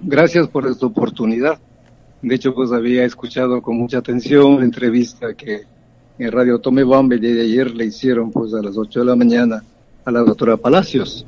Gracias 0.00 0.46
por 0.46 0.64
esta 0.68 0.86
oportunidad. 0.86 1.58
De 2.22 2.36
hecho, 2.36 2.54
pues 2.54 2.70
había 2.70 3.04
escuchado 3.04 3.60
con 3.60 3.76
mucha 3.76 3.98
atención 3.98 4.58
la 4.58 4.64
entrevista 4.64 5.34
que 5.34 5.62
en 6.20 6.30
Radio 6.30 6.60
Tome 6.60 6.84
Bombe 6.84 7.18
de 7.18 7.42
ayer 7.42 7.74
le 7.74 7.86
hicieron 7.86 8.30
pues 8.30 8.54
a 8.54 8.62
las 8.62 8.78
8 8.78 9.00
de 9.00 9.04
la 9.04 9.16
mañana 9.16 9.64
a 10.04 10.12
la 10.12 10.20
doctora 10.20 10.56
Palacios. 10.56 11.26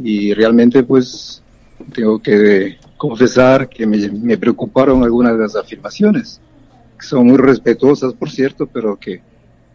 Y 0.00 0.32
realmente 0.34 0.84
pues 0.84 1.42
tengo 1.92 2.20
que 2.20 2.78
confesar 2.96 3.68
que 3.68 3.84
me, 3.88 4.08
me 4.08 4.38
preocuparon 4.38 5.02
algunas 5.02 5.32
de 5.32 5.40
las 5.40 5.56
afirmaciones, 5.56 6.40
que 6.96 7.04
son 7.04 7.26
muy 7.26 7.38
respetuosas 7.38 8.14
por 8.14 8.30
cierto, 8.30 8.68
pero 8.68 9.00
que 9.00 9.20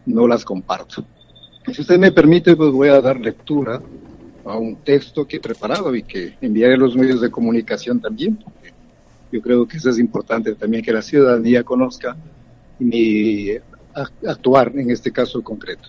no 0.06 0.26
las 0.26 0.42
comparto. 0.42 1.04
Si 1.70 1.82
usted 1.82 1.98
me 1.98 2.12
permite, 2.12 2.56
pues 2.56 2.72
voy 2.72 2.88
a 2.88 3.02
dar 3.02 3.20
lectura 3.20 3.82
a 4.46 4.56
un 4.56 4.76
texto 4.76 5.26
que 5.26 5.36
he 5.36 5.40
preparado 5.40 5.94
y 5.94 6.02
que 6.02 6.36
enviaré 6.40 6.74
a 6.74 6.78
los 6.78 6.96
medios 6.96 7.20
de 7.20 7.30
comunicación 7.30 8.00
también, 8.00 8.38
yo 9.32 9.42
creo 9.42 9.66
que 9.66 9.76
eso 9.76 9.90
es 9.90 9.98
importante 9.98 10.54
también 10.54 10.84
que 10.84 10.92
la 10.92 11.02
ciudadanía 11.02 11.64
conozca 11.64 12.16
mi 12.78 13.50
actuar 14.26 14.72
en 14.76 14.90
este 14.90 15.10
caso 15.10 15.42
concreto. 15.42 15.88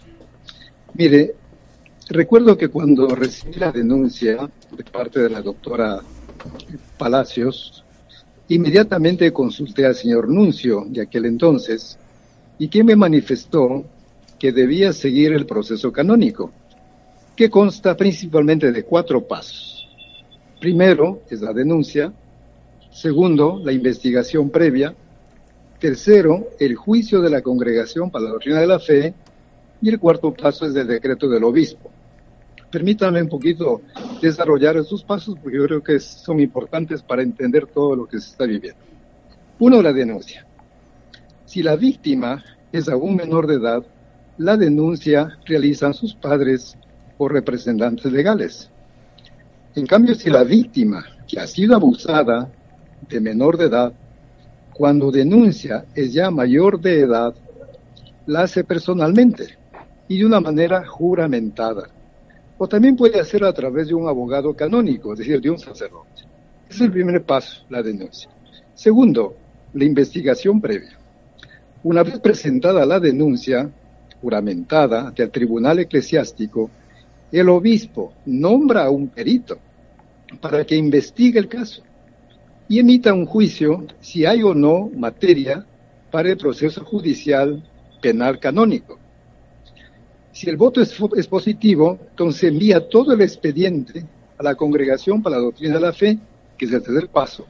Mire, 0.93 1.35
recuerdo 2.09 2.57
que 2.57 2.69
cuando 2.69 3.07
recibí 3.13 3.55
la 3.55 3.71
denuncia 3.71 4.49
de 4.75 4.83
parte 4.83 5.19
de 5.19 5.29
la 5.29 5.41
doctora 5.41 6.01
Palacios, 6.97 7.83
inmediatamente 8.47 9.31
consulté 9.31 9.85
al 9.85 9.95
señor 9.95 10.29
Nuncio 10.29 10.85
de 10.87 11.01
aquel 11.01 11.25
entonces 11.25 11.97
y 12.57 12.69
que 12.69 12.83
me 12.83 12.95
manifestó 12.95 13.85
que 14.39 14.51
debía 14.51 14.93
seguir 14.93 15.33
el 15.33 15.45
proceso 15.45 15.91
canónico 15.91 16.51
que 17.37 17.51
consta 17.51 17.95
principalmente 17.95 18.71
de 18.71 18.83
cuatro 18.83 19.25
pasos. 19.25 19.87
Primero 20.59 21.21
es 21.29 21.39
la 21.39 21.53
denuncia, 21.53 22.11
segundo, 22.89 23.61
la 23.63 23.71
investigación 23.71 24.49
previa, 24.49 24.95
tercero, 25.79 26.47
el 26.59 26.75
juicio 26.75 27.21
de 27.21 27.29
la 27.29 27.43
congregación 27.43 28.09
para 28.09 28.25
la 28.25 28.31
doctrina 28.31 28.59
de 28.59 28.65
la 28.65 28.79
fe, 28.79 29.13
y 29.79 29.89
el 29.89 29.99
cuarto 29.99 30.33
paso 30.33 30.65
es 30.65 30.75
el 30.75 30.87
decreto 30.87 31.29
del 31.29 31.43
obispo. 31.43 31.91
Permítanme 32.71 33.21
un 33.21 33.29
poquito 33.29 33.81
desarrollar 34.19 34.75
esos 34.77 35.03
pasos 35.03 35.35
porque 35.39 35.57
yo 35.57 35.65
creo 35.65 35.83
que 35.83 35.99
son 35.99 36.39
importantes 36.39 37.03
para 37.03 37.21
entender 37.21 37.67
todo 37.67 37.95
lo 37.95 38.07
que 38.07 38.19
se 38.19 38.31
está 38.31 38.45
viviendo. 38.45 38.81
Uno, 39.59 39.83
la 39.83 39.93
denuncia. 39.93 40.47
Si 41.45 41.61
la 41.61 41.75
víctima 41.75 42.43
es 42.71 42.89
aún 42.89 43.15
menor 43.15 43.45
de 43.45 43.55
edad, 43.55 43.85
la 44.39 44.57
denuncia 44.57 45.37
realizan 45.45 45.93
sus 45.93 46.15
padres 46.15 46.75
o 47.17 47.27
representantes 47.27 48.11
legales. 48.11 48.69
En 49.75 49.85
cambio, 49.85 50.15
si 50.15 50.29
la 50.29 50.43
víctima 50.43 51.05
que 51.27 51.39
ha 51.39 51.47
sido 51.47 51.75
abusada 51.75 52.49
de 53.09 53.19
menor 53.19 53.57
de 53.57 53.65
edad, 53.65 53.93
cuando 54.73 55.11
denuncia 55.11 55.85
es 55.95 56.13
ya 56.13 56.31
mayor 56.31 56.79
de 56.79 57.01
edad, 57.01 57.33
la 58.25 58.41
hace 58.41 58.63
personalmente 58.63 59.57
y 60.07 60.19
de 60.19 60.25
una 60.25 60.39
manera 60.39 60.85
juramentada. 60.85 61.89
O 62.57 62.67
también 62.67 62.95
puede 62.95 63.19
hacerlo 63.19 63.47
a 63.47 63.53
través 63.53 63.87
de 63.87 63.93
un 63.93 64.07
abogado 64.07 64.55
canónico, 64.55 65.13
es 65.13 65.19
decir, 65.19 65.39
de 65.41 65.49
un 65.49 65.59
sacerdote. 65.59 66.23
es 66.69 66.81
el 66.81 66.91
primer 66.91 67.23
paso, 67.23 67.63
la 67.69 67.81
denuncia. 67.81 68.29
Segundo, 68.73 69.35
la 69.73 69.83
investigación 69.83 70.59
previa. 70.59 70.97
Una 71.83 72.03
vez 72.03 72.19
presentada 72.19 72.85
la 72.85 72.99
denuncia, 72.99 73.69
juramentada 74.21 75.07
ante 75.07 75.23
el 75.23 75.29
tribunal 75.29 75.79
eclesiástico, 75.79 76.69
el 77.31 77.49
obispo 77.49 78.13
nombra 78.25 78.85
a 78.85 78.89
un 78.89 79.09
perito 79.09 79.57
para 80.41 80.65
que 80.65 80.75
investigue 80.75 81.39
el 81.39 81.47
caso 81.47 81.83
y 82.69 82.79
emita 82.79 83.13
un 83.13 83.25
juicio 83.25 83.85
si 84.01 84.25
hay 84.25 84.43
o 84.43 84.53
no 84.53 84.89
materia 84.95 85.65
para 86.11 86.29
el 86.29 86.37
proceso 86.37 86.83
judicial 86.83 87.63
penal 88.01 88.39
canónico. 88.39 88.99
Si 90.31 90.49
el 90.49 90.57
voto 90.57 90.81
es, 90.81 91.27
positivo, 91.27 91.97
entonces 92.11 92.43
envía 92.51 92.87
todo 92.87 93.13
el 93.13 93.21
expediente 93.21 94.05
a 94.37 94.43
la 94.43 94.55
Congregación 94.55 95.23
para 95.23 95.37
la 95.37 95.43
Doctrina 95.43 95.75
de 95.75 95.81
la 95.81 95.93
Fe, 95.93 96.19
que 96.57 96.65
es 96.65 96.71
el 96.71 96.83
tercer 96.83 97.09
paso. 97.09 97.47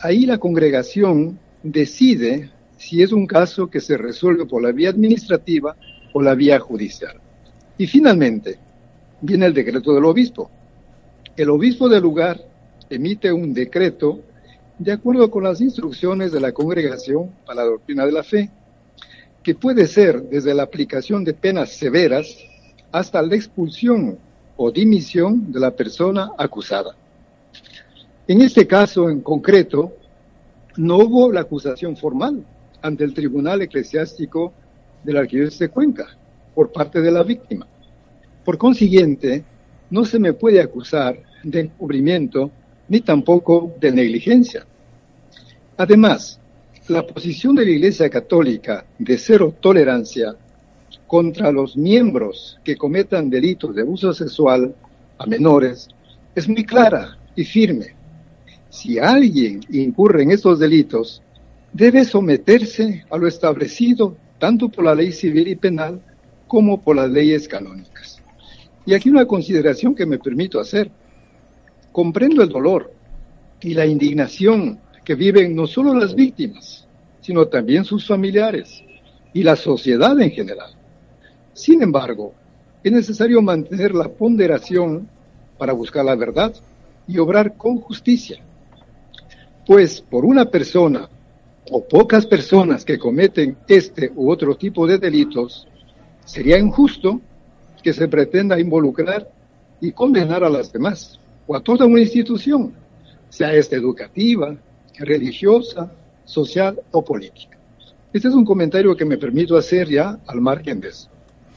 Ahí 0.00 0.26
la 0.26 0.36
congregación 0.36 1.38
decide 1.62 2.50
si 2.76 3.02
es 3.02 3.10
un 3.12 3.26
caso 3.26 3.70
que 3.70 3.80
se 3.80 3.96
resuelve 3.96 4.44
por 4.44 4.62
la 4.62 4.72
vía 4.72 4.90
administrativa 4.90 5.76
o 6.12 6.20
la 6.20 6.34
vía 6.34 6.60
judicial. 6.60 7.20
Y 7.78 7.86
finalmente, 7.86 8.58
viene 9.20 9.46
el 9.46 9.54
decreto 9.54 9.94
del 9.94 10.04
obispo. 10.04 10.50
El 11.36 11.50
obispo 11.50 11.88
del 11.88 12.02
lugar 12.02 12.40
emite 12.88 13.32
un 13.32 13.52
decreto 13.52 14.20
de 14.78 14.92
acuerdo 14.92 15.30
con 15.30 15.44
las 15.44 15.60
instrucciones 15.60 16.32
de 16.32 16.40
la 16.40 16.52
congregación 16.52 17.30
para 17.44 17.62
la 17.62 17.70
doctrina 17.70 18.06
de 18.06 18.12
la 18.12 18.22
fe, 18.22 18.50
que 19.42 19.54
puede 19.54 19.86
ser 19.86 20.22
desde 20.22 20.54
la 20.54 20.64
aplicación 20.64 21.24
de 21.24 21.34
penas 21.34 21.70
severas 21.70 22.36
hasta 22.92 23.22
la 23.22 23.36
expulsión 23.36 24.18
o 24.56 24.70
dimisión 24.70 25.52
de 25.52 25.60
la 25.60 25.70
persona 25.70 26.30
acusada. 26.38 26.96
En 28.26 28.40
este 28.40 28.66
caso 28.66 29.08
en 29.08 29.20
concreto, 29.20 29.92
no 30.76 30.96
hubo 30.96 31.32
la 31.32 31.42
acusación 31.42 31.96
formal 31.96 32.44
ante 32.82 33.04
el 33.04 33.14
Tribunal 33.14 33.62
Eclesiástico 33.62 34.52
de 35.04 35.12
la 35.12 35.20
Arquidiócesis 35.20 35.60
de 35.60 35.68
Cuenca, 35.68 36.06
por 36.56 36.72
parte 36.72 37.02
de 37.02 37.12
la 37.12 37.22
víctima. 37.22 37.68
Por 38.42 38.56
consiguiente, 38.56 39.44
no 39.90 40.06
se 40.06 40.18
me 40.18 40.32
puede 40.32 40.62
acusar 40.62 41.22
de 41.44 41.60
encubrimiento 41.60 42.50
ni 42.88 43.02
tampoco 43.02 43.74
de 43.78 43.92
negligencia. 43.92 44.66
Además, 45.76 46.40
la 46.88 47.06
posición 47.06 47.56
de 47.56 47.66
la 47.66 47.72
Iglesia 47.72 48.08
Católica 48.08 48.86
de 48.98 49.18
cero 49.18 49.54
tolerancia 49.60 50.34
contra 51.06 51.52
los 51.52 51.76
miembros 51.76 52.58
que 52.64 52.74
cometan 52.74 53.28
delitos 53.28 53.74
de 53.74 53.82
abuso 53.82 54.14
sexual 54.14 54.74
a 55.18 55.26
menores 55.26 55.88
es 56.34 56.48
muy 56.48 56.64
clara 56.64 57.18
y 57.34 57.44
firme. 57.44 57.94
Si 58.70 58.98
alguien 58.98 59.60
incurre 59.68 60.22
en 60.22 60.30
estos 60.30 60.58
delitos, 60.58 61.22
debe 61.74 62.06
someterse 62.06 63.04
a 63.10 63.18
lo 63.18 63.28
establecido 63.28 64.16
tanto 64.38 64.70
por 64.70 64.86
la 64.86 64.94
ley 64.94 65.12
civil 65.12 65.48
y 65.48 65.56
penal 65.56 66.00
como 66.46 66.80
por 66.80 66.96
las 66.96 67.10
leyes 67.10 67.48
canónicas. 67.48 68.20
Y 68.84 68.94
aquí 68.94 69.10
una 69.10 69.26
consideración 69.26 69.94
que 69.94 70.06
me 70.06 70.18
permito 70.18 70.60
hacer. 70.60 70.90
Comprendo 71.92 72.42
el 72.42 72.48
dolor 72.48 72.92
y 73.60 73.74
la 73.74 73.86
indignación 73.86 74.78
que 75.04 75.14
viven 75.14 75.54
no 75.54 75.66
solo 75.66 75.94
las 75.94 76.14
víctimas, 76.14 76.86
sino 77.20 77.46
también 77.48 77.84
sus 77.84 78.06
familiares 78.06 78.82
y 79.32 79.42
la 79.42 79.56
sociedad 79.56 80.18
en 80.20 80.30
general. 80.30 80.70
Sin 81.52 81.82
embargo, 81.82 82.34
es 82.82 82.92
necesario 82.92 83.42
mantener 83.42 83.94
la 83.94 84.08
ponderación 84.08 85.08
para 85.58 85.72
buscar 85.72 86.04
la 86.04 86.14
verdad 86.14 86.54
y 87.08 87.18
obrar 87.18 87.56
con 87.56 87.78
justicia. 87.78 88.38
Pues 89.66 90.00
por 90.00 90.24
una 90.24 90.44
persona 90.44 91.08
o 91.70 91.82
pocas 91.82 92.26
personas 92.26 92.84
que 92.84 92.98
cometen 92.98 93.56
este 93.66 94.12
u 94.14 94.30
otro 94.30 94.54
tipo 94.54 94.86
de 94.86 94.98
delitos, 94.98 95.66
Sería 96.26 96.58
injusto 96.58 97.20
que 97.82 97.92
se 97.92 98.08
pretenda 98.08 98.58
involucrar 98.60 99.30
y 99.80 99.92
condenar 99.92 100.44
a 100.44 100.50
las 100.50 100.72
demás 100.72 101.18
o 101.46 101.54
a 101.56 101.60
toda 101.60 101.86
una 101.86 102.00
institución, 102.00 102.72
sea 103.30 103.54
esta 103.54 103.76
educativa, 103.76 104.56
religiosa, 104.98 105.90
social 106.24 106.80
o 106.90 107.04
política. 107.04 107.56
Este 108.12 108.28
es 108.28 108.34
un 108.34 108.44
comentario 108.44 108.96
que 108.96 109.04
me 109.04 109.18
permito 109.18 109.56
hacer 109.56 109.88
ya 109.88 110.18
al 110.26 110.40
margen 110.40 110.80
de 110.80 110.88
eso. 110.88 111.08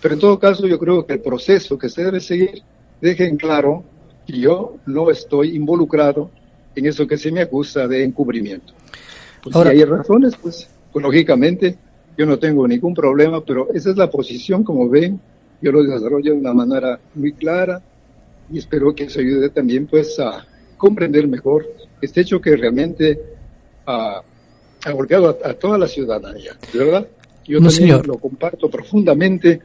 Pero 0.01 0.13
en 0.13 0.19
todo 0.19 0.39
caso 0.39 0.67
yo 0.67 0.77
creo 0.77 1.05
que 1.05 1.13
el 1.13 1.21
proceso 1.21 1.77
que 1.77 1.89
se 1.89 2.03
debe 2.03 2.19
seguir 2.19 2.61
deje 3.01 3.27
en 3.27 3.37
claro 3.37 3.83
que 4.27 4.39
yo 4.39 4.75
no 4.85 5.09
estoy 5.09 5.55
involucrado 5.55 6.29
en 6.75 6.85
eso 6.85 7.07
que 7.07 7.17
se 7.17 7.31
me 7.31 7.41
acusa 7.41 7.87
de 7.87 8.03
encubrimiento. 8.03 8.73
Pues 9.41 9.55
si 9.55 9.67
hay 9.67 9.83
razones, 9.83 10.35
pues, 10.39 10.69
pues 10.91 11.03
lógicamente 11.03 11.77
yo 12.19 12.25
no 12.25 12.37
tengo 12.37 12.67
ningún 12.67 12.93
problema, 12.93 13.39
pero 13.45 13.69
esa 13.73 13.91
es 13.91 13.95
la 13.95 14.09
posición, 14.09 14.61
como 14.61 14.89
ven, 14.89 15.21
yo 15.61 15.71
lo 15.71 15.81
desarrollo 15.83 16.33
de 16.33 16.37
una 16.37 16.53
manera 16.53 16.99
muy 17.15 17.31
clara 17.31 17.81
y 18.51 18.57
espero 18.57 18.93
que 18.93 19.05
eso 19.05 19.21
ayude 19.21 19.49
también 19.51 19.87
pues 19.87 20.19
a 20.19 20.45
comprender 20.75 21.29
mejor 21.29 21.65
este 22.01 22.19
hecho 22.19 22.41
que 22.41 22.57
realmente 22.57 23.17
ha, 23.85 24.21
ha 24.83 24.91
golpeado 24.91 25.39
a, 25.41 25.53
toda 25.53 25.77
la 25.77 25.87
ciudadanía, 25.87 26.57
¿verdad? 26.73 27.07
Yo 27.45 27.61
también 27.61 28.01
lo 28.05 28.17
comparto 28.17 28.69
profundamente, 28.69 29.61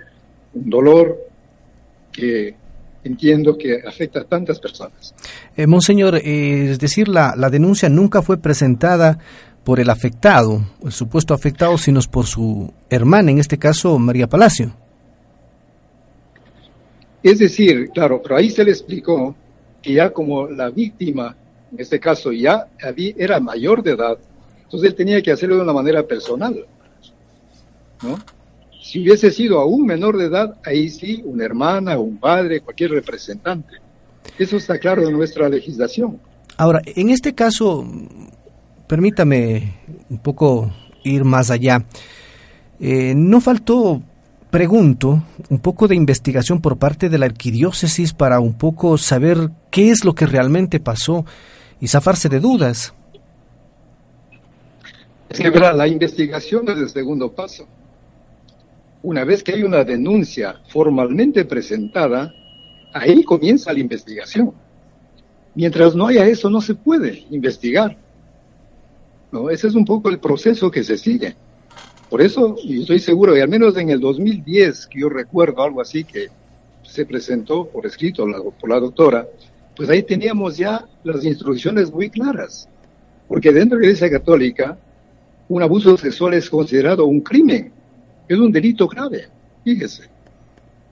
un 0.54 0.70
dolor 0.70 1.18
que 2.12 2.54
entiendo 3.02 3.58
que 3.58 3.80
afecta 3.84 4.20
a 4.20 4.24
tantas 4.24 4.60
personas. 4.60 5.12
Eh, 5.56 5.66
monseñor, 5.66 6.18
eh, 6.18 6.70
es 6.70 6.78
decir, 6.78 7.08
la, 7.08 7.34
la 7.36 7.50
denuncia 7.50 7.88
nunca 7.88 8.22
fue 8.22 8.38
presentada 8.38 9.18
por 9.64 9.80
el 9.80 9.90
afectado, 9.90 10.62
el 10.84 10.92
supuesto 10.92 11.34
afectado, 11.34 11.78
sino 11.78 12.00
por 12.10 12.26
su 12.26 12.72
hermana, 12.90 13.30
en 13.30 13.38
este 13.38 13.58
caso 13.58 13.98
María 13.98 14.28
Palacio. 14.28 14.74
Es 17.22 17.38
decir, 17.38 17.88
claro, 17.94 18.20
pero 18.22 18.36
ahí 18.36 18.50
se 18.50 18.62
le 18.62 18.70
explicó 18.70 19.34
que 19.80 19.94
ya 19.94 20.10
como 20.10 20.46
la 20.46 20.68
víctima, 20.68 21.34
en 21.72 21.80
este 21.80 21.98
caso 21.98 22.30
ya 22.32 22.68
era 23.16 23.40
mayor 23.40 23.82
de 23.82 23.92
edad, 23.92 24.18
entonces 24.64 24.90
él 24.90 24.94
tenía 24.94 25.22
que 25.22 25.32
hacerlo 25.32 25.56
de 25.56 25.62
una 25.62 25.72
manera 25.72 26.02
personal. 26.02 26.66
¿no? 28.02 28.18
Si 28.82 29.00
hubiese 29.00 29.30
sido 29.30 29.58
aún 29.58 29.86
menor 29.86 30.18
de 30.18 30.26
edad, 30.26 30.56
ahí 30.64 30.90
sí, 30.90 31.22
una 31.24 31.44
hermana, 31.44 31.98
un 31.98 32.18
padre, 32.18 32.60
cualquier 32.60 32.90
representante. 32.90 33.76
Eso 34.38 34.56
está 34.56 34.78
claro 34.78 35.08
en 35.08 35.12
nuestra 35.12 35.48
legislación. 35.48 36.20
Ahora, 36.56 36.82
en 36.84 37.10
este 37.10 37.34
caso, 37.34 37.86
permítame 38.86 39.74
un 40.10 40.18
poco 40.18 40.70
ir 41.02 41.24
más 41.24 41.50
allá. 41.50 41.84
Eh, 42.80 43.14
no 43.16 43.40
faltó, 43.40 44.02
pregunto, 44.50 45.22
un 45.48 45.58
poco 45.58 45.88
de 45.88 45.94
investigación 45.94 46.60
por 46.60 46.78
parte 46.78 47.08
de 47.08 47.18
la 47.18 47.26
arquidiócesis 47.26 48.12
para 48.12 48.40
un 48.40 48.54
poco 48.54 48.98
saber 48.98 49.50
qué 49.70 49.90
es 49.90 50.04
lo 50.04 50.14
que 50.14 50.26
realmente 50.26 50.80
pasó 50.80 51.24
y 51.80 51.88
zafarse 51.88 52.28
de 52.28 52.40
dudas. 52.40 52.94
Es 55.28 55.40
que 55.40 55.50
la 55.50 55.88
investigación 55.88 56.68
es 56.68 56.78
el 56.78 56.88
segundo 56.88 57.32
paso. 57.32 57.66
Una 59.02 59.24
vez 59.24 59.42
que 59.42 59.52
hay 59.52 59.62
una 59.64 59.84
denuncia 59.84 60.60
formalmente 60.68 61.44
presentada, 61.44 62.32
ahí 62.92 63.22
comienza 63.24 63.72
la 63.72 63.80
investigación. 63.80 64.54
Mientras 65.54 65.94
no 65.94 66.06
haya 66.06 66.26
eso, 66.26 66.48
no 66.48 66.60
se 66.60 66.74
puede 66.74 67.26
investigar. 67.30 67.98
¿No? 69.34 69.50
Ese 69.50 69.66
es 69.66 69.74
un 69.74 69.84
poco 69.84 70.08
el 70.08 70.20
proceso 70.20 70.70
que 70.70 70.84
se 70.84 70.96
sigue. 70.96 71.34
Por 72.08 72.22
eso, 72.22 72.56
y 72.62 72.80
estoy 72.80 73.00
seguro, 73.00 73.36
y 73.36 73.40
al 73.40 73.48
menos 73.48 73.76
en 73.76 73.90
el 73.90 74.00
2010, 74.00 74.86
que 74.86 75.00
yo 75.00 75.08
recuerdo 75.08 75.62
algo 75.62 75.80
así 75.80 76.04
que 76.04 76.28
se 76.84 77.04
presentó 77.04 77.66
por 77.66 77.84
escrito 77.84 78.24
por 78.60 78.70
la 78.70 78.78
doctora, 78.78 79.26
pues 79.74 79.90
ahí 79.90 80.04
teníamos 80.04 80.56
ya 80.56 80.86
las 81.02 81.24
instrucciones 81.24 81.90
muy 81.90 82.08
claras. 82.08 82.68
Porque 83.26 83.52
dentro 83.52 83.76
de 83.76 83.82
la 83.82 83.86
Iglesia 83.88 84.10
Católica, 84.10 84.78
un 85.48 85.62
abuso 85.62 85.96
sexual 85.96 86.34
es 86.34 86.48
considerado 86.48 87.04
un 87.06 87.20
crimen, 87.20 87.72
es 88.28 88.38
un 88.38 88.52
delito 88.52 88.86
grave, 88.86 89.26
fíjese. 89.64 90.04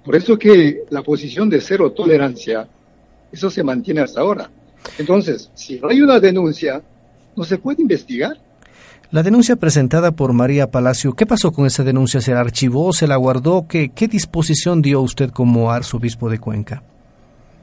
Por 0.05 0.17
eso 0.17 0.37
que 0.37 0.83
la 0.91 1.03
posición 1.03 1.49
de 1.49 1.61
cero 1.61 1.93
tolerancia, 1.93 2.67
eso 3.31 3.49
se 3.49 3.63
mantiene 3.63 4.01
hasta 4.01 4.21
ahora. 4.21 4.51
Entonces, 4.99 5.49
si 5.55 5.81
hay 5.89 6.03
una 6.03 6.19
denuncia, 6.19 6.83
no 7.37 7.45
se 7.45 7.59
puede 7.59 7.83
investigar. 7.83 8.39
La 9.11 9.23
denuncia 9.23 9.57
presentada 9.57 10.13
por 10.13 10.33
María 10.33 10.71
Palacio, 10.71 11.13
¿qué 11.13 11.27
pasó 11.27 11.53
con 11.53 11.67
esa 11.67 11.85
denuncia? 11.85 12.23
¿Se 12.23 12.33
la 12.33 12.41
archivó? 12.41 12.95
¿Se 12.95 13.07
la 13.07 13.17
guardó? 13.17 13.67
¿Qué, 13.69 13.91
qué 13.95 14.09
disposición 14.09 14.81
dio 14.81 15.03
usted 15.03 15.31
como 15.31 15.71
arzobispo 15.71 16.31
de 16.31 16.39
Cuenca? 16.39 16.83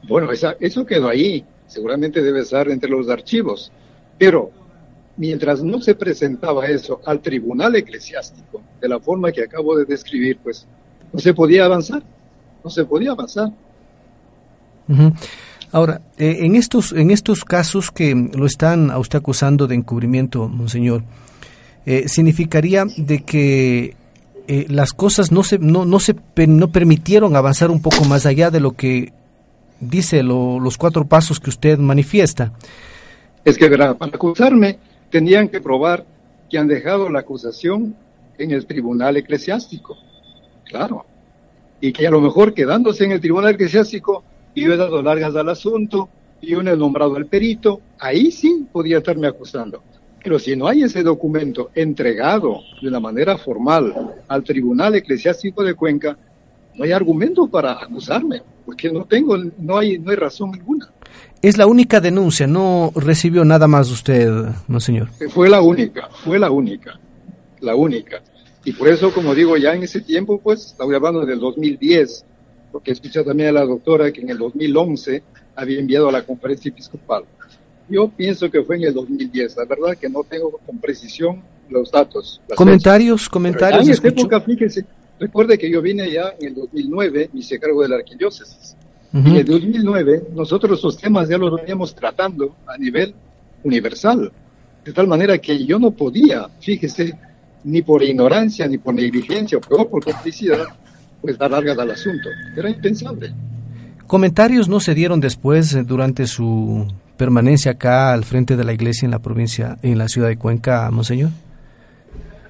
Bueno, 0.08 0.30
esa, 0.30 0.54
eso 0.60 0.86
quedó 0.86 1.08
ahí. 1.08 1.44
Seguramente 1.66 2.22
debe 2.22 2.40
estar 2.40 2.68
entre 2.68 2.88
los 2.88 3.08
archivos. 3.08 3.72
Pero 4.16 4.52
mientras 5.16 5.62
no 5.62 5.80
se 5.80 5.94
presentaba 5.94 6.66
eso 6.66 7.00
al 7.04 7.20
tribunal 7.20 7.74
eclesiástico, 7.74 8.62
de 8.80 8.88
la 8.88 9.00
forma 9.00 9.32
que 9.32 9.42
acabo 9.42 9.76
de 9.76 9.84
describir, 9.84 10.38
pues 10.42 10.66
no 11.12 11.18
se 11.18 11.34
podía 11.34 11.64
avanzar. 11.64 12.02
No 12.62 12.70
se 12.70 12.84
podía 12.84 13.10
avanzar. 13.10 13.50
Ahora, 15.72 16.00
eh, 16.18 16.38
en 16.40 16.56
estos 16.56 16.92
en 16.92 17.10
estos 17.10 17.44
casos 17.44 17.92
que 17.92 18.14
lo 18.14 18.46
están 18.46 18.90
a 18.90 18.98
usted 18.98 19.18
acusando 19.18 19.66
de 19.66 19.76
encubrimiento, 19.76 20.48
monseñor, 20.48 21.02
eh, 21.86 22.08
significaría 22.08 22.84
de 22.96 23.22
que 23.22 23.94
eh, 24.48 24.66
las 24.68 24.92
cosas 24.92 25.30
no 25.30 25.44
se 25.44 25.58
no 25.58 25.84
no 25.84 26.00
se 26.00 26.16
no 26.48 26.72
permitieron 26.72 27.36
avanzar 27.36 27.70
un 27.70 27.80
poco 27.80 28.04
más 28.04 28.26
allá 28.26 28.50
de 28.50 28.58
lo 28.58 28.72
que 28.72 29.12
dice 29.78 30.24
los 30.24 30.76
cuatro 30.76 31.06
pasos 31.06 31.38
que 31.38 31.50
usted 31.50 31.78
manifiesta. 31.78 32.52
Es 33.44 33.56
que 33.56 33.70
para 33.70 33.90
acusarme 33.92 34.78
tenían 35.08 35.48
que 35.48 35.60
probar 35.60 36.04
que 36.50 36.58
han 36.58 36.66
dejado 36.66 37.08
la 37.08 37.20
acusación 37.20 37.94
en 38.38 38.50
el 38.50 38.66
tribunal 38.66 39.16
eclesiástico, 39.16 39.96
claro, 40.64 41.06
y 41.80 41.92
que 41.92 42.06
a 42.06 42.10
lo 42.10 42.20
mejor 42.20 42.54
quedándose 42.54 43.04
en 43.04 43.12
el 43.12 43.20
tribunal 43.20 43.54
eclesiástico 43.54 44.24
y 44.54 44.64
yo 44.64 44.72
he 44.72 44.76
dado 44.76 45.02
largas 45.02 45.34
al 45.36 45.48
asunto, 45.48 46.08
y 46.40 46.48
yo 46.48 46.62
no 46.62 46.72
he 46.72 46.76
nombrado 46.76 47.16
al 47.16 47.26
perito, 47.26 47.80
ahí 47.98 48.30
sí 48.30 48.66
podía 48.72 48.98
estarme 48.98 49.26
acusando. 49.26 49.82
Pero 50.22 50.38
si 50.38 50.54
no 50.54 50.68
hay 50.68 50.82
ese 50.82 51.02
documento 51.02 51.70
entregado 51.74 52.60
de 52.80 52.88
una 52.88 53.00
manera 53.00 53.38
formal 53.38 54.14
al 54.28 54.44
Tribunal 54.44 54.94
Eclesiástico 54.94 55.62
de 55.62 55.74
Cuenca, 55.74 56.16
no 56.74 56.84
hay 56.84 56.92
argumento 56.92 57.46
para 57.46 57.72
acusarme, 57.72 58.42
porque 58.64 58.90
no 58.90 59.04
tengo, 59.04 59.36
no 59.36 59.78
hay, 59.78 59.98
no 59.98 60.10
hay 60.10 60.16
razón 60.16 60.54
alguna. 60.54 60.90
Es 61.42 61.56
la 61.56 61.66
única 61.66 62.00
denuncia, 62.00 62.46
no 62.46 62.92
recibió 62.94 63.44
nada 63.44 63.66
más 63.66 63.90
usted, 63.90 64.30
no 64.68 64.80
señor. 64.80 65.08
Fue 65.30 65.48
la 65.48 65.62
única, 65.62 66.08
fue 66.24 66.38
la 66.38 66.50
única, 66.50 67.00
la 67.60 67.74
única. 67.74 68.22
Y 68.64 68.72
por 68.72 68.88
eso, 68.88 69.12
como 69.12 69.34
digo, 69.34 69.56
ya 69.56 69.74
en 69.74 69.82
ese 69.82 70.02
tiempo, 70.02 70.38
pues, 70.38 70.66
estaba 70.66 70.94
hablando 70.94 71.24
del 71.24 71.40
2010, 71.40 72.26
porque 72.70 72.92
escuché 72.92 73.22
también 73.24 73.50
a 73.50 73.52
la 73.52 73.64
doctora 73.64 74.12
que 74.12 74.20
en 74.20 74.30
el 74.30 74.38
2011 74.38 75.22
había 75.56 75.78
enviado 75.78 76.08
a 76.08 76.12
la 76.12 76.22
conferencia 76.22 76.68
episcopal. 76.70 77.24
Yo 77.88 78.08
pienso 78.08 78.50
que 78.50 78.62
fue 78.62 78.76
en 78.76 78.84
el 78.84 78.94
2010, 78.94 79.56
la 79.56 79.64
verdad 79.64 79.96
que 79.96 80.08
no 80.08 80.22
tengo 80.22 80.52
con 80.64 80.78
precisión 80.78 81.42
los 81.68 81.90
datos. 81.90 82.40
Comentarios, 82.54 83.28
comentarios. 83.28 83.86
en 83.86 83.92
esta 83.92 84.08
época, 84.08 84.40
fíjese, 84.40 84.84
recuerde 85.18 85.58
que 85.58 85.70
yo 85.70 85.82
vine 85.82 86.10
ya 86.10 86.34
en 86.38 86.48
el 86.48 86.54
2009, 86.54 87.30
me 87.32 87.40
hice 87.40 87.58
cargo 87.58 87.82
de 87.82 87.88
la 87.88 87.96
arquidiócesis. 87.96 88.76
En 89.12 89.26
el 89.26 89.44
2009 89.44 90.28
nosotros 90.34 90.78
esos 90.78 90.96
temas 90.96 91.28
ya 91.28 91.36
los 91.36 91.52
veníamos 91.56 91.92
tratando 91.96 92.54
a 92.64 92.78
nivel 92.78 93.12
universal, 93.64 94.30
de 94.84 94.92
tal 94.92 95.08
manera 95.08 95.36
que 95.38 95.64
yo 95.64 95.80
no 95.80 95.90
podía, 95.90 96.48
fíjese, 96.60 97.18
ni 97.64 97.82
por 97.82 98.04
ignorancia, 98.04 98.68
ni 98.68 98.78
por 98.78 98.94
negligencia, 98.94 99.58
o 99.58 99.60
peor 99.60 99.88
por 99.88 100.04
complicidad, 100.04 100.64
pues 101.20 101.38
dar 101.38 101.50
largas 101.50 101.78
al 101.78 101.90
asunto. 101.90 102.28
Era 102.56 102.70
impensable. 102.70 103.32
¿Comentarios 104.06 104.68
no 104.68 104.80
se 104.80 104.94
dieron 104.94 105.20
después 105.20 105.74
eh, 105.74 105.84
durante 105.84 106.26
su 106.26 106.86
permanencia 107.16 107.72
acá 107.72 108.12
al 108.12 108.24
frente 108.24 108.56
de 108.56 108.64
la 108.64 108.72
iglesia 108.72 109.06
en 109.06 109.12
la 109.12 109.20
provincia, 109.20 109.78
en 109.82 109.98
la 109.98 110.08
ciudad 110.08 110.28
de 110.28 110.36
Cuenca, 110.36 110.90
Monseñor? 110.90 111.30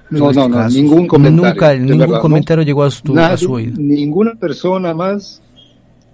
No, 0.09 0.31
no, 0.33 0.49
no, 0.49 0.67
ningún 0.67 1.07
comentario. 1.07 1.51
Nunca, 1.51 1.73
ningún 1.75 2.19
comentario 2.19 2.63
llegó 2.63 2.83
a 2.83 2.91
su, 2.91 3.17
a 3.17 3.37
su 3.37 3.53
oído. 3.53 3.75
Ninguna 3.77 4.35
persona 4.35 4.93
más, 4.93 5.41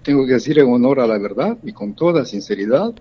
tengo 0.02 0.26
que 0.26 0.34
decir 0.34 0.58
en 0.58 0.68
honor 0.68 1.00
a 1.00 1.06
la 1.06 1.18
verdad 1.18 1.56
y 1.64 1.72
con 1.72 1.94
toda 1.94 2.24
sinceridad, 2.24 2.92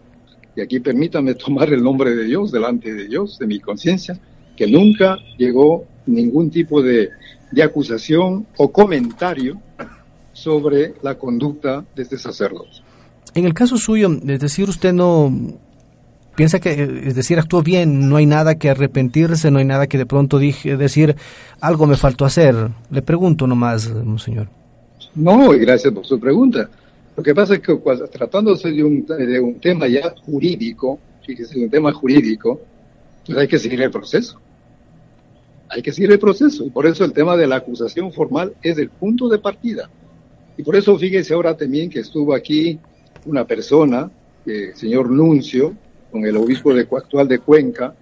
y 0.56 0.62
aquí 0.62 0.80
permítame 0.80 1.36
tomar 1.36 1.72
el 1.72 1.84
nombre 1.84 2.16
de 2.16 2.24
Dios 2.24 2.52
delante 2.52 2.94
de 2.94 3.08
Dios, 3.08 3.38
de 3.38 3.46
mi 3.46 3.60
conciencia, 3.60 4.20
que 4.56 4.66
nunca 4.66 5.18
llegó 5.38 5.86
ningún 6.08 6.50
tipo 6.50 6.82
de 6.82 7.10
de 7.52 7.64
acusación 7.64 8.46
o 8.58 8.72
comentario 8.72 9.60
sobre 10.34 10.94
la 11.02 11.16
conducta 11.16 11.84
de 11.96 12.04
este 12.04 12.18
sacerdote. 12.18 12.82
En 13.34 13.46
el 13.46 13.54
caso 13.54 13.78
suyo, 13.78 14.10
es 14.28 14.40
decir, 14.40 14.70
usted 14.70 14.94
no 14.94 15.32
piensa 16.36 16.60
que, 16.60 17.02
es 17.06 17.16
decir, 17.16 17.40
actuó 17.40 17.64
bien, 17.64 18.10
no 18.10 18.18
hay 18.18 18.26
nada 18.26 18.56
que 18.56 18.70
arrepentirse, 18.70 19.50
no 19.52 19.60
hay 19.60 19.66
nada 19.66 19.88
que 19.88 19.98
de 19.98 20.06
pronto 20.06 20.38
dije, 20.38 20.78
decir, 20.78 21.16
algo 21.60 21.88
me 21.88 21.98
faltó 21.98 22.26
hacer. 22.26 22.56
Le 22.92 23.02
pregunto 23.02 23.48
nomás, 23.48 23.92
señor. 24.24 24.48
No, 25.16 25.54
y 25.54 25.60
gracias 25.60 25.94
por 25.94 26.06
su 26.06 26.20
pregunta. 26.20 26.70
Lo 27.16 27.24
que 27.24 27.34
pasa 27.34 27.56
es 27.56 27.62
que 27.62 27.76
tratándose 28.12 28.72
de 28.72 28.84
un, 28.84 29.06
de 29.06 29.40
un 29.40 29.56
tema 29.60 29.88
ya 29.88 30.14
jurídico, 30.26 31.00
fíjese, 31.26 31.60
un 31.60 31.70
tema 31.70 31.92
jurídico, 31.92 32.62
pues 33.26 33.38
hay 33.38 33.48
que 33.48 33.58
seguir 33.58 33.82
el 33.82 33.90
proceso 33.90 34.40
hay 35.70 35.82
que 35.82 35.92
seguir 35.92 36.12
el 36.12 36.20
proceso. 36.20 36.66
Y 36.66 36.70
por 36.70 36.86
eso 36.86 37.04
el 37.04 37.14
tema 37.14 37.36
de 37.38 37.48
la 37.48 37.58
acusación 37.58 38.12
formal 38.12 38.54
es 38.62 38.78
el 38.78 38.90
punto 38.90 39.28
de 39.30 39.40
partida. 39.40 39.90
Y 40.58 40.64
por 40.64 40.76
eso 40.76 40.98
fíjese 40.98 41.34
ahora 41.34 41.56
también 41.56 41.90
que 41.90 42.00
estuvo 42.00 42.34
aquí 42.34 42.80
una 43.26 43.46
persona, 43.46 44.10
el 44.46 44.76
señor 44.76 45.10
Nuncio, 45.10 45.76
con 46.12 46.26
el 46.26 46.38
obispo 46.38 46.74
de, 46.74 46.82
actual 46.82 47.28
de 47.28 47.40
Cuenca, 47.40 47.94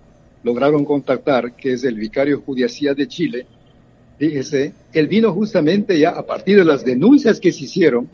lograron 0.44 0.86
contactar, 0.86 1.56
que 1.56 1.74
es 1.74 1.84
el 1.84 1.96
vicario 1.96 2.42
judicial 2.42 2.96
de 2.96 3.08
Chile. 3.08 3.48
Fíjese, 4.18 4.74
él 4.94 5.08
vino 5.08 5.34
justamente 5.34 6.00
ya 6.00 6.12
a 6.12 6.26
partir 6.26 6.58
de 6.58 6.66
las 6.66 6.86
denuncias 6.86 7.40
que 7.40 7.52
se 7.52 7.66
hicieron, 7.66 8.08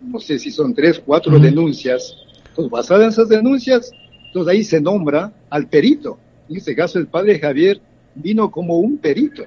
no 0.00 0.18
sé 0.20 0.38
si 0.38 0.50
son 0.50 0.74
tres, 0.74 1.02
cuatro 1.04 1.38
denuncias, 1.38 2.16
pues 2.54 2.70
basadas 2.70 3.02
en 3.02 3.08
esas 3.10 3.28
denuncias, 3.28 3.92
Entonces 4.26 4.52
ahí 4.52 4.64
se 4.64 4.80
nombra 4.80 5.32
al 5.50 5.68
perito. 5.68 6.18
En 6.48 6.56
este 6.56 6.74
caso 6.74 6.98
el 6.98 7.06
padre 7.06 7.38
Javier 7.38 7.80
vino 8.14 8.50
como 8.50 8.78
un 8.78 8.98
perito. 8.98 9.44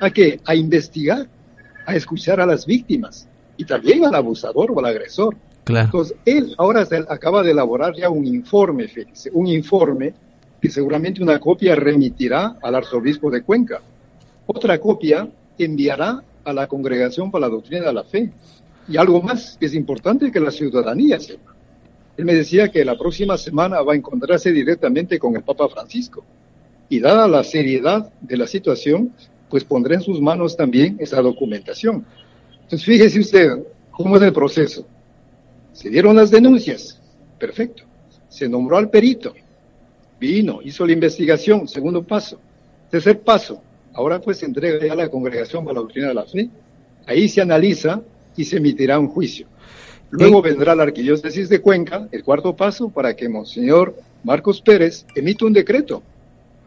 ¿A 0.00 0.10
qué? 0.10 0.40
A 0.44 0.54
investigar, 0.54 1.28
a 1.86 1.94
escuchar 1.94 2.40
a 2.40 2.46
las 2.46 2.66
víctimas 2.66 3.28
y 3.56 3.64
también 3.64 4.04
al 4.04 4.14
abusador 4.14 4.70
o 4.70 4.78
al 4.78 4.86
agresor. 4.86 5.36
Claro. 5.64 5.86
Entonces 5.86 6.16
él 6.24 6.54
ahora 6.58 6.84
se 6.86 6.96
acaba 6.96 7.42
de 7.42 7.50
elaborar 7.50 7.94
ya 7.94 8.08
un 8.08 8.26
informe, 8.26 8.88
fíjese, 8.88 9.30
un 9.32 9.46
informe 9.46 10.14
que 10.60 10.70
seguramente 10.70 11.22
una 11.22 11.38
copia 11.38 11.74
remitirá 11.74 12.56
al 12.62 12.74
arzobispo 12.74 13.30
de 13.30 13.42
Cuenca. 13.42 13.80
Otra 14.46 14.78
copia 14.78 15.28
enviará 15.58 16.22
a 16.44 16.52
la 16.52 16.66
Congregación 16.66 17.30
para 17.30 17.46
la 17.46 17.52
Doctrina 17.52 17.86
de 17.86 17.92
la 17.92 18.04
Fe. 18.04 18.30
Y 18.88 18.96
algo 18.96 19.22
más 19.22 19.56
que 19.58 19.66
es 19.66 19.74
importante 19.74 20.32
que 20.32 20.40
la 20.40 20.50
ciudadanía 20.50 21.20
sepa. 21.20 21.54
Él 22.16 22.24
me 22.24 22.34
decía 22.34 22.68
que 22.68 22.84
la 22.84 22.98
próxima 22.98 23.38
semana 23.38 23.80
va 23.82 23.92
a 23.92 23.96
encontrarse 23.96 24.52
directamente 24.52 25.18
con 25.18 25.36
el 25.36 25.42
Papa 25.42 25.68
Francisco. 25.68 26.24
Y 26.90 27.00
dada 27.00 27.26
la 27.26 27.42
seriedad 27.42 28.12
de 28.20 28.36
la 28.36 28.46
situación, 28.46 29.14
pues 29.48 29.64
pondrá 29.64 29.94
en 29.94 30.02
sus 30.02 30.20
manos 30.20 30.56
también 30.56 30.96
esa 31.00 31.22
documentación. 31.22 32.04
Entonces, 32.62 32.84
fíjese 32.84 33.20
usted 33.20 33.50
cómo 33.90 34.16
es 34.16 34.22
el 34.22 34.32
proceso. 34.32 34.86
Se 35.72 35.88
dieron 35.88 36.16
las 36.16 36.30
denuncias, 36.30 37.00
perfecto. 37.38 37.84
Se 38.28 38.48
nombró 38.48 38.76
al 38.76 38.90
perito, 38.90 39.32
vino, 40.20 40.60
hizo 40.62 40.84
la 40.84 40.92
investigación, 40.92 41.66
segundo 41.66 42.02
paso. 42.02 42.38
Tercer 42.90 43.20
paso, 43.20 43.62
ahora 43.94 44.20
pues 44.20 44.38
se 44.38 44.46
entrega 44.46 44.84
ya 44.84 44.92
a 44.92 44.96
la 44.96 45.08
congregación 45.08 45.64
para 45.64 45.74
la 45.74 45.80
doctrina 45.80 46.08
de 46.08 46.14
la 46.14 46.24
fe. 46.24 46.50
Ahí 47.06 47.28
se 47.28 47.40
analiza 47.40 48.02
y 48.36 48.44
se 48.44 48.58
emitirá 48.58 48.98
un 48.98 49.08
juicio. 49.08 49.46
Luego 50.10 50.42
vendrá 50.42 50.74
la 50.74 50.82
arquidiócesis 50.82 51.48
de 51.48 51.60
Cuenca, 51.60 52.08
el 52.10 52.24
cuarto 52.24 52.54
paso, 52.56 52.90
para 52.90 53.14
que 53.14 53.28
Monseñor 53.28 53.96
Marcos 54.24 54.60
Pérez 54.60 55.06
emita 55.14 55.44
un 55.44 55.52
decreto 55.52 56.02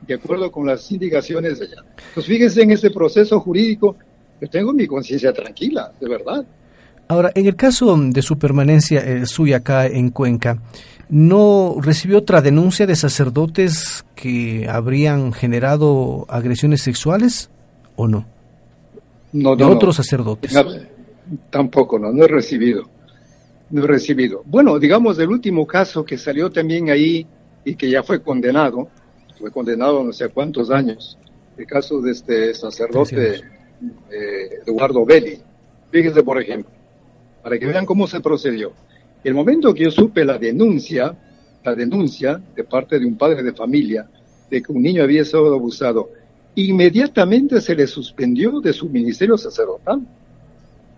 de 0.05 0.13
acuerdo 0.13 0.51
con 0.51 0.65
las 0.65 0.91
indicaciones 0.91 1.59
de 1.59 1.65
allá. 1.65 1.83
Pues 2.13 2.25
fíjense 2.25 2.61
en 2.61 2.71
ese 2.71 2.89
proceso 2.89 3.39
jurídico, 3.39 3.95
yo 4.41 4.49
tengo 4.49 4.73
mi 4.73 4.87
conciencia 4.87 5.33
tranquila, 5.33 5.91
de 5.99 6.09
verdad. 6.09 6.45
Ahora, 7.07 7.31
en 7.35 7.45
el 7.45 7.55
caso 7.55 7.95
de 7.97 8.21
su 8.21 8.37
permanencia 8.37 8.99
eh, 8.99 9.25
suya 9.25 9.57
acá 9.57 9.85
en 9.85 10.09
Cuenca, 10.09 10.59
¿no 11.09 11.75
recibió 11.79 12.19
otra 12.19 12.41
denuncia 12.41 12.87
de 12.87 12.95
sacerdotes 12.95 14.05
que 14.15 14.67
habrían 14.69 15.33
generado 15.33 16.25
agresiones 16.29 16.81
sexuales 16.81 17.49
o 17.95 18.07
no? 18.07 18.25
No, 19.33 19.55
de 19.55 19.63
otros 19.63 19.95
sacerdotes. 19.95 20.53
tampoco, 21.49 21.97
no, 21.99 22.11
no 22.11 22.23
he 22.23 22.27
recibido. 22.27 22.89
No 23.69 23.83
he 23.83 23.87
recibido. 23.87 24.43
Bueno, 24.45 24.77
digamos 24.77 25.17
del 25.17 25.29
último 25.29 25.65
caso 25.65 26.05
que 26.05 26.17
salió 26.17 26.51
también 26.51 26.89
ahí 26.89 27.25
y 27.65 27.75
que 27.75 27.89
ya 27.89 28.03
fue 28.03 28.21
condenado, 28.21 28.89
fue 29.43 29.51
condenado 29.51 30.01
no 30.01 30.13
sé 30.13 30.29
cuántos 30.29 30.71
años, 30.71 31.17
el 31.57 31.67
caso 31.67 31.99
de 31.99 32.11
este 32.11 32.53
sacerdote 32.53 33.41
eh, 34.09 34.61
Eduardo 34.65 35.05
Belli. 35.05 35.37
Fíjense, 35.91 36.23
por 36.23 36.41
ejemplo, 36.41 36.71
para 37.43 37.59
que 37.59 37.65
vean 37.65 37.85
cómo 37.85 38.07
se 38.07 38.21
procedió. 38.21 38.71
El 39.21 39.33
momento 39.33 39.73
que 39.73 39.83
yo 39.83 39.91
supe 39.91 40.23
la 40.23 40.37
denuncia, 40.37 41.13
la 41.61 41.75
denuncia 41.75 42.41
de 42.55 42.63
parte 42.63 42.97
de 42.97 43.05
un 43.05 43.17
padre 43.17 43.43
de 43.43 43.51
familia 43.51 44.07
de 44.49 44.61
que 44.61 44.71
un 44.71 44.81
niño 44.81 45.03
había 45.03 45.25
sido 45.25 45.53
abusado, 45.53 46.09
inmediatamente 46.55 47.59
se 47.59 47.75
le 47.75 47.85
suspendió 47.85 48.61
de 48.61 48.71
su 48.71 48.87
ministerio 48.87 49.37
sacerdotal 49.37 50.07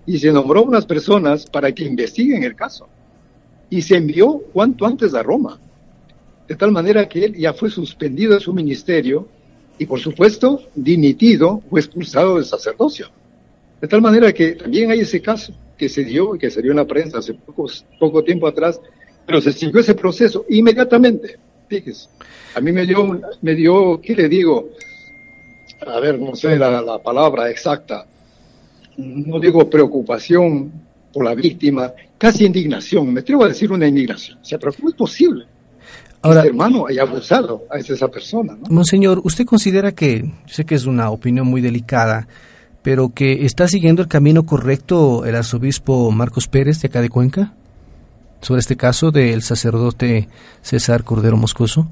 y 0.06 0.20
se 0.20 0.32
nombró 0.32 0.62
unas 0.62 0.86
personas 0.86 1.48
para 1.48 1.72
que 1.72 1.84
investiguen 1.84 2.44
el 2.44 2.56
caso 2.56 2.88
y 3.72 3.82
se 3.82 3.98
envió 3.98 4.38
cuanto 4.54 4.86
antes 4.86 5.16
a 5.16 5.24
Roma, 5.24 5.60
de 6.48 6.56
tal 6.56 6.72
manera 6.72 7.08
que 7.08 7.26
él 7.26 7.36
ya 7.36 7.54
fue 7.54 7.70
suspendido 7.70 8.34
de 8.34 8.40
su 8.40 8.54
ministerio 8.54 9.28
y 9.78 9.86
por 9.86 10.00
supuesto 10.00 10.62
dimitido 10.76 11.62
o 11.70 11.78
expulsado 11.78 12.36
del 12.36 12.46
sacerdocio. 12.46 13.10
De 13.82 13.88
tal 13.88 14.02
manera 14.02 14.32
que 14.32 14.54
también 14.54 14.92
hay 14.92 15.00
ese 15.02 15.22
caso 15.22 15.54
que 15.78 15.90
se 15.90 16.04
dio 16.04 16.36
y 16.36 16.40
que 16.40 16.50
salió 16.50 16.72
en 16.72 16.78
la 16.78 16.86
prensa 16.86 17.20
hace 17.20 17.34
poco 18.00 18.24
tiempo 18.24 18.48
atrás, 18.48 18.80
pero 19.26 19.42
se 19.42 19.52
siguió 19.52 19.82
ese 19.82 19.96
proceso 19.96 20.46
inmediatamente. 20.50 21.38
Fíjese, 21.68 22.08
a 22.54 22.62
mí 22.62 22.72
me 22.72 22.86
dio, 22.86 23.20
me 23.42 23.56
dio, 23.56 24.00
¿qué 24.02 24.16
le 24.16 24.30
digo? 24.30 24.70
A 25.86 26.00
ver, 26.00 26.20
no 26.20 26.36
sé 26.36 26.58
la, 26.58 26.82
la 26.82 27.00
palabra 27.00 27.50
exacta, 27.50 28.06
no 28.98 29.40
digo 29.40 29.70
preocupación 29.70 30.72
por 31.12 31.26
la 31.26 31.36
víctima, 31.36 31.94
casi 32.18 32.46
indignación, 32.46 33.14
me 33.14 33.22
atrevo 33.22 33.44
a 33.44 33.50
decir 33.50 33.72
una 33.72 33.88
indignación. 33.88 34.38
O 34.42 34.46
sea, 34.46 34.58
pero 34.58 34.74
¿cómo 34.74 34.90
es 34.90 34.96
posible? 34.96 35.46
Ahora, 36.26 36.44
hermano 36.44 36.88
haya 36.88 37.04
abusado 37.04 37.66
a 37.70 37.78
esa 37.78 38.08
persona. 38.08 38.58
¿no? 38.60 38.68
Monseñor, 38.70 39.22
¿usted 39.24 39.46
considera 39.46 39.92
que, 39.92 40.24
yo 40.24 40.54
sé 40.54 40.66
que 40.66 40.74
es 40.74 40.88
una 40.88 41.12
opinión 41.12 41.46
muy 41.46 41.62
delicada, 41.62 42.28
pero 42.82 43.10
que 43.14 43.46
está 43.46 43.68
siguiendo 43.68 44.02
el 44.02 44.08
camino 44.08 44.44
correcto 44.44 45.24
el 45.26 45.36
arzobispo 45.36 46.10
Marcos 46.10 46.48
Pérez 46.48 46.82
de 46.82 46.88
acá 46.88 47.02
de 47.02 47.10
Cuenca 47.10 47.54
sobre 48.42 48.60
este 48.60 48.76
caso 48.76 49.12
del 49.12 49.44
sacerdote 49.44 50.28
César 50.64 51.04
Cordero 51.04 51.38
Moscoso? 51.38 51.88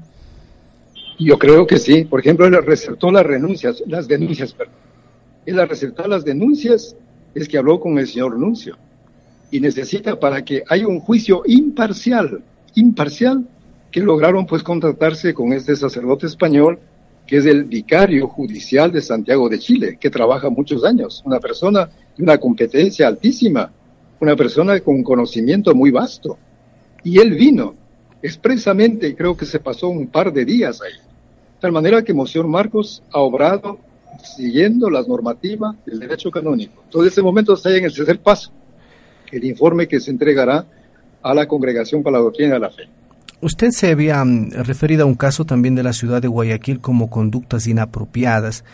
Yo 1.18 1.38
creo 1.38 1.64
que 1.64 1.78
sí. 1.78 2.04
Por 2.04 2.18
ejemplo, 2.18 2.44
él 2.46 2.56
receptó 2.64 3.12
las 3.12 3.24
renuncias, 3.24 3.84
las 3.86 4.08
denuncias, 4.08 4.52
perdón. 4.52 4.74
Él 5.46 5.68
receptó 5.68 6.08
las 6.08 6.24
denuncias, 6.24 6.96
es 7.36 7.48
que 7.48 7.58
habló 7.58 7.78
con 7.78 7.98
el 7.98 8.08
señor 8.08 8.36
Nuncio 8.36 8.76
y 9.52 9.60
necesita 9.60 10.18
para 10.18 10.44
que 10.44 10.64
haya 10.68 10.88
un 10.88 10.98
juicio 10.98 11.42
imparcial, 11.46 12.42
imparcial, 12.74 13.46
que 13.94 14.00
lograron 14.00 14.44
pues 14.44 14.64
contratarse 14.64 15.32
con 15.32 15.52
este 15.52 15.76
sacerdote 15.76 16.26
español 16.26 16.80
que 17.28 17.36
es 17.36 17.46
el 17.46 17.62
vicario 17.62 18.26
judicial 18.26 18.90
de 18.90 19.00
Santiago 19.00 19.48
de 19.48 19.60
Chile, 19.60 19.98
que 20.00 20.10
trabaja 20.10 20.50
muchos 20.50 20.84
años, 20.84 21.22
una 21.24 21.38
persona 21.38 21.88
de 22.16 22.24
una 22.24 22.36
competencia 22.38 23.06
altísima, 23.06 23.70
una 24.18 24.34
persona 24.34 24.80
con 24.80 25.04
conocimiento 25.04 25.76
muy 25.76 25.92
vasto. 25.92 26.36
Y 27.04 27.20
él 27.20 27.34
vino 27.34 27.76
expresamente, 28.20 29.14
creo 29.14 29.36
que 29.36 29.46
se 29.46 29.60
pasó 29.60 29.90
un 29.90 30.08
par 30.08 30.32
de 30.32 30.44
días 30.44 30.82
ahí. 30.82 30.94
De 30.94 31.60
tal 31.60 31.70
manera 31.70 32.02
que 32.02 32.12
Monseñor 32.12 32.48
Marcos 32.48 33.00
ha 33.12 33.20
obrado 33.20 33.78
siguiendo 34.24 34.90
las 34.90 35.06
normativas 35.06 35.76
del 35.86 36.00
derecho 36.00 36.32
canónico. 36.32 36.82
Entonces, 36.86 37.12
ese 37.12 37.22
momento 37.22 37.54
está 37.54 37.70
en 37.70 37.84
el 37.84 37.94
tercer 37.94 38.18
paso, 38.18 38.50
el 39.30 39.44
informe 39.44 39.86
que 39.86 40.00
se 40.00 40.10
entregará 40.10 40.66
a 41.22 41.32
la 41.32 41.46
Congregación 41.46 42.02
para 42.02 42.16
la 42.16 42.24
Doctrina 42.24 42.54
de 42.54 42.60
la 42.60 42.70
Fe. 42.70 42.88
Usted 43.44 43.72
se 43.72 43.90
había 43.90 44.24
mm, 44.24 44.52
referido 44.52 45.02
a 45.02 45.06
un 45.06 45.16
caso 45.16 45.44
también 45.44 45.74
de 45.74 45.82
la 45.82 45.92
ciudad 45.92 46.22
de 46.22 46.28
Guayaquil 46.28 46.80
como 46.80 47.10
conductas 47.10 47.66
inapropiadas. 47.66 48.64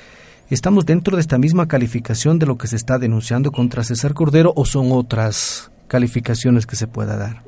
¿Estamos 0.49 0.87
dentro 0.87 1.17
de 1.17 1.23
esta 1.23 1.39
misma 1.39 1.67
calificación 1.67 2.39
de 2.39 2.47
lo 2.47 2.57
que 2.57 2.69
se 2.69 2.77
está 2.77 2.97
denunciando 2.97 3.51
contra 3.51 3.83
César 3.83 4.15
Cordero 4.15 4.53
o 4.55 4.65
son 4.65 4.93
otras 4.93 5.73
calificaciones 5.89 6.69
que 6.69 6.77
se 6.77 6.87
pueda 6.87 7.17
dar? 7.17 7.43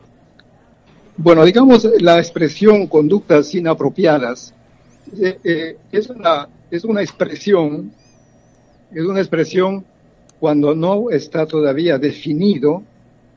Bueno, 1.17 1.45
digamos, 1.45 1.87
la 2.01 2.19
expresión 2.19 2.89
conductas 2.89 3.55
inapropiadas 3.55 4.53
eh, 5.17 5.39
eh, 5.45 5.77
es, 5.93 6.11
una, 6.11 6.49
es 6.73 6.83
una 6.83 7.03
expresión, 7.03 7.93
es 8.93 9.05
una 9.05 9.21
expresión 9.21 9.85
cuando 10.41 10.75
no 10.75 11.09
está 11.11 11.47
todavía 11.47 11.99
definido 11.99 12.83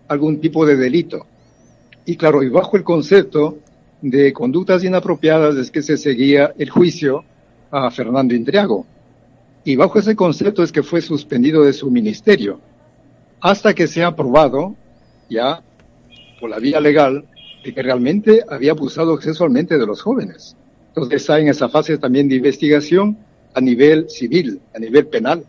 algún 0.08 0.42
tipo 0.42 0.66
de 0.66 0.76
delito. 0.76 1.28
Y 2.08 2.18
claro, 2.18 2.42
y 2.42 2.50
bajo 2.50 2.78
el 2.78 2.84
concepto 2.84 3.60
de 4.02 4.34
conductas 4.34 4.84
inapropiadas 4.84 5.56
es 5.56 5.72
que 5.72 5.82
se 5.82 5.98
seguía 5.98 6.54
el 6.58 6.70
juicio 6.70 7.24
a 7.72 7.90
Fernando 7.92 8.36
Indriago. 8.36 8.86
Y 9.64 9.76
bajo 9.76 10.00
ese 10.00 10.16
concepto 10.16 10.64
es 10.64 10.72
que 10.72 10.84
fue 10.84 11.02
suspendido 11.02 11.64
de 11.64 11.74
su 11.74 11.90
ministerio, 11.90 12.60
hasta 13.42 13.74
que 13.74 13.88
sea 13.88 14.08
aprobado 14.08 14.76
ya 15.30 15.64
por 16.40 16.50
la 16.50 16.60
vía 16.60 16.80
legal 16.80 17.26
de 17.64 17.74
que 17.74 17.82
realmente 17.82 18.44
había 18.48 18.72
abusado 18.72 19.20
sexualmente 19.20 19.78
de 19.78 19.86
los 19.88 20.02
jóvenes. 20.02 20.56
Entonces 20.90 21.22
está 21.22 21.40
en 21.40 21.50
esa 21.50 21.68
fase 21.68 21.98
también 21.98 22.30
de 22.30 22.36
investigación 22.36 23.18
a 23.54 23.62
nivel 23.62 24.10
civil, 24.10 24.62
a 24.74 24.80
nivel 24.80 25.08
penal. 25.08 25.44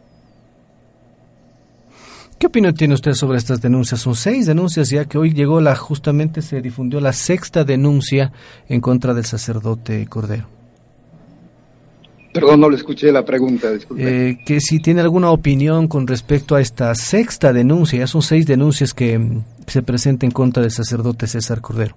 ¿Qué 2.38 2.48
opinión 2.48 2.74
tiene 2.74 2.92
usted 2.92 3.14
sobre 3.14 3.38
estas 3.38 3.62
denuncias? 3.62 4.02
Son 4.02 4.14
seis 4.14 4.44
denuncias 4.44 4.90
ya 4.90 5.06
que 5.06 5.16
hoy 5.16 5.32
llegó 5.32 5.62
la, 5.62 5.74
justamente 5.74 6.42
se 6.42 6.60
difundió 6.60 7.00
la 7.00 7.14
sexta 7.14 7.64
denuncia 7.64 8.30
en 8.68 8.82
contra 8.82 9.14
del 9.14 9.24
sacerdote 9.24 10.06
Cordero. 10.06 10.46
Perdón, 12.34 12.60
no 12.60 12.68
le 12.68 12.76
escuché 12.76 13.10
la 13.10 13.24
pregunta, 13.24 13.72
disculpe. 13.72 14.28
Eh, 14.28 14.38
que 14.44 14.60
si 14.60 14.80
tiene 14.80 15.00
alguna 15.00 15.30
opinión 15.30 15.88
con 15.88 16.06
respecto 16.06 16.54
a 16.54 16.60
esta 16.60 16.94
sexta 16.94 17.54
denuncia, 17.54 18.00
ya 18.00 18.06
son 18.06 18.20
seis 18.20 18.46
denuncias 18.46 18.92
que 18.92 19.18
mm, 19.18 19.44
se 19.66 19.80
presentan 19.80 20.26
en 20.26 20.32
contra 20.32 20.62
del 20.62 20.72
sacerdote 20.72 21.26
César 21.26 21.62
Cordero. 21.62 21.96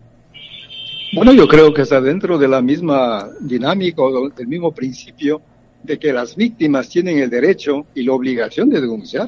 Bueno, 1.11 1.33
yo 1.33 1.49
creo 1.49 1.73
que 1.73 1.81
está 1.81 1.99
dentro 1.99 2.37
de 2.37 2.47
la 2.47 2.61
misma 2.61 3.27
dinámica 3.41 4.01
o 4.03 4.29
del 4.29 4.47
mismo 4.47 4.71
principio 4.71 5.41
de 5.83 5.99
que 5.99 6.13
las 6.13 6.37
víctimas 6.37 6.87
tienen 6.87 7.19
el 7.19 7.29
derecho 7.29 7.85
y 7.93 8.03
la 8.03 8.13
obligación 8.13 8.69
de 8.69 8.79
denunciar 8.79 9.27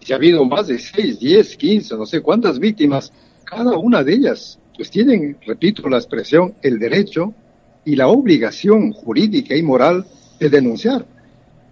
si 0.00 0.12
ha 0.12 0.16
habido 0.16 0.44
más 0.44 0.68
de 0.68 0.78
6, 0.78 1.18
10, 1.18 1.56
15, 1.56 1.96
no 1.96 2.06
sé 2.06 2.20
cuántas 2.20 2.58
víctimas, 2.58 3.12
cada 3.44 3.76
una 3.76 4.02
de 4.02 4.14
ellas 4.14 4.58
pues 4.76 4.90
tienen, 4.90 5.36
repito 5.44 5.88
la 5.88 5.96
expresión, 5.96 6.54
el 6.62 6.78
derecho 6.78 7.34
y 7.84 7.96
la 7.96 8.08
obligación 8.08 8.92
jurídica 8.92 9.56
y 9.56 9.62
moral 9.62 10.06
de 10.38 10.48
denunciar, 10.48 11.04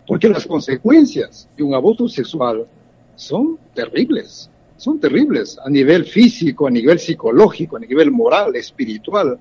porque 0.06 0.28
las 0.28 0.47
consecuencias 0.47 1.49
de 1.56 1.62
un 1.62 1.75
aborto 1.75 2.09
sexual 2.09 2.66
son 3.14 3.59
terribles, 3.75 4.50
son 4.76 4.99
terribles 4.99 5.59
a 5.64 5.71
nivel 5.71 6.04
físico, 6.04 6.66
a 6.66 6.71
nivel 6.71 6.99
psicológico, 6.99 7.76
a 7.76 7.80
nivel 7.80 8.11
moral, 8.11 8.56
espiritual. 8.56 9.38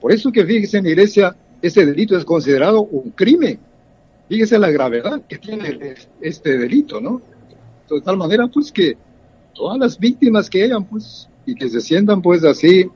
Por 0.00 0.10
eso 0.10 0.32
que 0.32 0.44
fíjese 0.44 0.78
en 0.78 0.84
la 0.84 0.90
iglesia, 0.90 1.36
este 1.60 1.84
delito 1.84 2.16
es 2.16 2.24
considerado 2.24 2.82
un 2.82 3.10
crimen. 3.10 3.58
Fíjese 4.28 4.58
la 4.58 4.70
gravedad 4.70 5.20
que 5.28 5.38
tiene 5.38 5.94
este 6.20 6.56
delito, 6.56 7.00
¿no? 7.00 7.20
De 7.96 8.02
tal 8.02 8.16
manera, 8.16 8.46
pues, 8.46 8.70
que 8.70 8.96
todas 9.54 9.78
las 9.78 9.98
víctimas 9.98 10.48
que 10.48 10.64
hayan, 10.64 10.84
pues, 10.84 11.28
y 11.46 11.54
que 11.54 11.68
se 11.68 11.80
sientan, 11.80 12.22
pues, 12.22 12.44
así, 12.44 12.86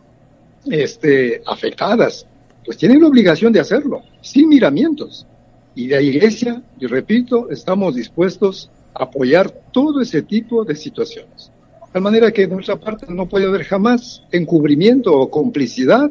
este, 0.71 1.43
afectadas, 1.47 2.27
pues 2.65 2.77
tienen 2.77 3.01
la 3.01 3.09
obligación 3.09 3.53
de 3.53 3.61
hacerlo, 3.61 4.03
sin 4.21 4.49
miramientos. 4.49 5.27
Y 5.75 5.89
la 5.89 6.01
iglesia, 6.01 6.63
y 6.81 6.87
repito, 6.87 7.49
estamos 7.51 7.95
dispuestos 7.95 8.71
a 8.95 9.05
apoyar 9.05 9.51
todo 9.73 10.01
ese 10.01 10.23
tipo 10.23 10.65
de 10.65 10.75
situaciones. 10.75 11.53
De 11.87 11.93
tal 11.93 12.03
manera 12.03 12.33
que 12.33 12.47
de 12.47 12.55
nuestra 12.55 12.77
parte 12.77 13.07
no 13.09 13.29
puede 13.29 13.47
haber 13.47 13.65
jamás 13.65 14.23
encubrimiento 14.33 15.15
o 15.15 15.31
complicidad, 15.31 16.11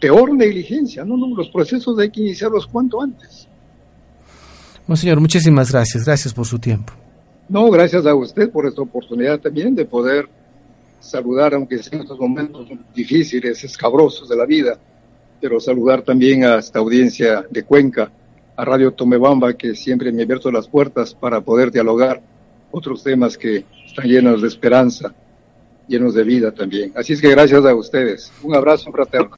peor 0.00 0.32
negligencia. 0.34 1.04
No, 1.04 1.16
no, 1.16 1.34
los 1.34 1.48
procesos 1.48 1.98
hay 1.98 2.10
que 2.10 2.20
iniciarlos 2.20 2.66
cuanto 2.66 3.02
antes. 3.02 3.48
Monseñor, 4.86 5.20
muchísimas 5.20 5.72
gracias. 5.72 6.04
Gracias 6.04 6.32
por 6.32 6.46
su 6.46 6.58
tiempo. 6.58 6.92
No, 7.48 7.70
gracias 7.70 8.04
a 8.04 8.14
usted 8.14 8.50
por 8.50 8.66
esta 8.66 8.82
oportunidad 8.82 9.40
también 9.40 9.74
de 9.74 9.86
poder 9.86 10.28
saludar, 11.00 11.54
aunque 11.54 11.82
sea 11.82 11.96
en 11.96 12.02
estos 12.02 12.18
momentos 12.18 12.68
difíciles, 12.94 13.64
escabrosos 13.64 14.28
de 14.28 14.36
la 14.36 14.44
vida, 14.44 14.78
pero 15.40 15.58
saludar 15.58 16.02
también 16.02 16.44
a 16.44 16.58
esta 16.58 16.78
audiencia 16.78 17.46
de 17.48 17.62
Cuenca, 17.62 18.10
a 18.54 18.64
Radio 18.64 18.92
Tomebamba, 18.92 19.54
que 19.54 19.74
siempre 19.74 20.12
me 20.12 20.20
ha 20.20 20.24
abierto 20.24 20.50
las 20.50 20.68
puertas 20.68 21.14
para 21.14 21.40
poder 21.40 21.70
dialogar 21.70 22.20
otros 22.70 23.02
temas 23.02 23.38
que 23.38 23.64
están 23.86 24.06
llenos 24.06 24.42
de 24.42 24.48
esperanza, 24.48 25.14
llenos 25.86 26.12
de 26.12 26.24
vida 26.24 26.52
también. 26.52 26.92
Así 26.94 27.14
es 27.14 27.20
que 27.20 27.30
gracias 27.30 27.64
a 27.64 27.74
ustedes. 27.74 28.30
Un 28.42 28.54
abrazo 28.54 28.92
fraterno. 28.92 29.37